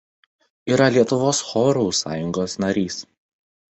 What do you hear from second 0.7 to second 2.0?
Yra Lietuvos chorų